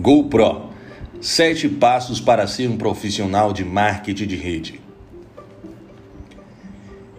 [0.00, 0.70] GoPro
[1.20, 4.80] Sete passos para ser um profissional de marketing de rede.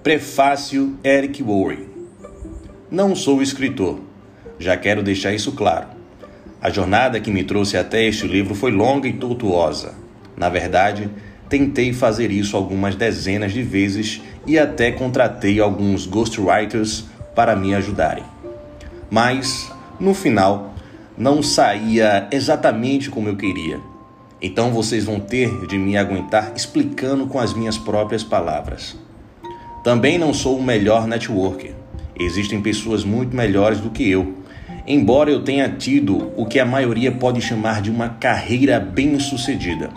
[0.02, 1.88] Prefácio Eric Worre
[2.90, 4.00] Não sou escritor,
[4.58, 5.90] já quero deixar isso claro.
[6.60, 9.94] A jornada que me trouxe até este livro foi longa e tortuosa.
[10.36, 11.08] Na verdade,
[11.48, 17.06] tentei fazer isso algumas dezenas de vezes e até contratei alguns ghostwriters
[17.36, 18.24] para me ajudarem.
[19.08, 20.71] Mas, no final,
[21.22, 23.80] não saía exatamente como eu queria.
[24.42, 28.98] Então vocês vão ter de me aguentar explicando com as minhas próprias palavras.
[29.84, 31.76] Também não sou o melhor networker.
[32.20, 34.34] Existem pessoas muito melhores do que eu.
[34.88, 39.92] Embora eu tenha tido o que a maioria pode chamar de uma carreira bem-sucedida.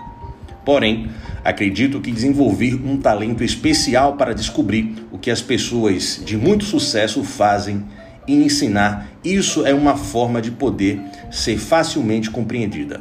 [0.62, 1.08] Porém,
[1.42, 7.24] acredito que desenvolvi um talento especial para descobrir o que as pessoas de muito sucesso
[7.24, 7.82] fazem
[8.26, 13.00] e ensinar, isso é uma forma de poder ser facilmente compreendida.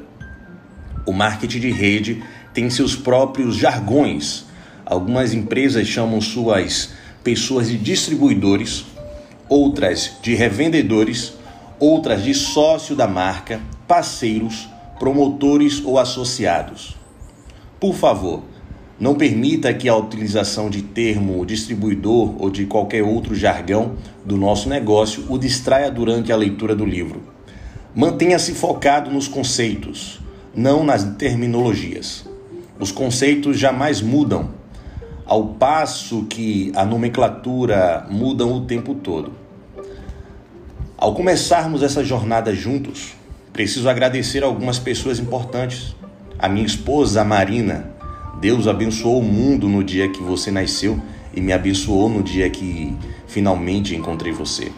[1.05, 4.45] O marketing de rede tem seus próprios jargões.
[4.85, 6.93] Algumas empresas chamam suas
[7.23, 8.85] pessoas de distribuidores,
[9.49, 11.33] outras de revendedores,
[11.79, 16.95] outras de sócio da marca, parceiros, promotores ou associados.
[17.79, 18.43] Por favor,
[18.99, 24.69] não permita que a utilização de termo distribuidor ou de qualquer outro jargão do nosso
[24.69, 27.21] negócio o distraia durante a leitura do livro.
[27.95, 30.19] Mantenha-se focado nos conceitos,
[30.55, 32.25] não nas terminologias.
[32.79, 34.49] Os conceitos jamais mudam,
[35.25, 39.31] ao passo que a nomenclatura muda o tempo todo.
[40.97, 43.13] Ao começarmos essa jornada juntos,
[43.51, 45.95] preciso agradecer algumas pessoas importantes.
[46.39, 47.92] A minha esposa, Marina,
[48.43, 51.01] Deus abençoou o mundo no dia que você nasceu
[51.33, 52.93] e me abençoou no dia que
[53.25, 54.69] finalmente encontrei você.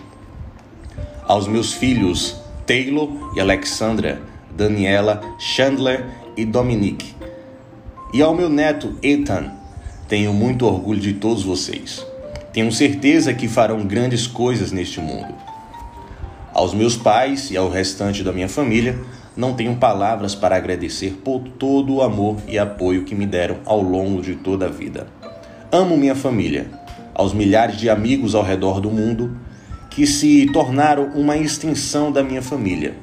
[1.28, 2.36] Aos meus filhos
[2.68, 4.22] Taylor e Alexandra,
[4.56, 6.06] Daniela, Chandler
[6.38, 7.16] e Dominique.
[8.14, 9.52] E ao meu neto Ethan,
[10.08, 12.06] tenho muito orgulho de todos vocês.
[12.54, 15.34] Tenho certeza que farão grandes coisas neste mundo.
[16.54, 19.00] Aos meus pais e ao restante da minha família,
[19.36, 23.82] não tenho palavras para agradecer por todo o amor e apoio que me deram ao
[23.82, 25.08] longo de toda a vida.
[25.72, 26.68] Amo minha família,
[27.14, 29.38] aos milhares de amigos ao redor do mundo
[29.90, 32.96] que se tornaram uma extensão da minha família.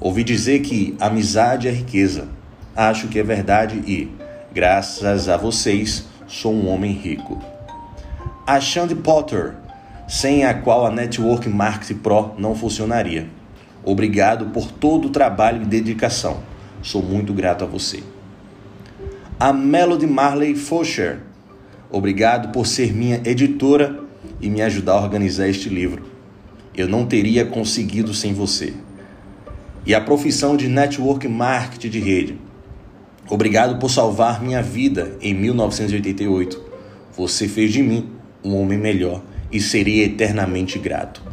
[0.00, 2.28] Ouvi dizer que amizade é riqueza.
[2.74, 4.10] Acho que é verdade e,
[4.52, 7.40] graças a vocês, sou um homem rico.
[8.44, 9.54] A Shandy Potter,
[10.08, 13.28] sem a qual a Network Marketing Pro não funcionaria.
[13.84, 16.40] Obrigado por todo o trabalho e dedicação.
[16.82, 18.02] Sou muito grato a você.
[19.38, 21.18] A Melody Marley Fosher.
[21.90, 24.00] Obrigado por ser minha editora
[24.40, 26.04] e me ajudar a organizar este livro.
[26.74, 28.72] Eu não teria conseguido sem você.
[29.84, 32.38] E a profissão de Network Marketing de Rede.
[33.28, 36.62] Obrigado por salvar minha vida em 1988.
[37.16, 38.10] Você fez de mim
[38.44, 41.31] um homem melhor e seria eternamente grato.